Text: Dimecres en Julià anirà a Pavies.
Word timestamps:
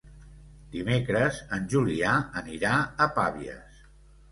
Dimecres 0.75 1.41
en 1.59 1.69
Julià 1.75 2.15
anirà 2.43 2.75
a 3.07 3.11
Pavies. 3.21 3.89